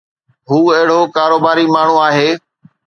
هو 0.49 0.59
اهڙو 0.75 0.99
ڪاروباري 1.15 1.65
ماڻهو 1.73 1.95
آهي. 2.09 2.29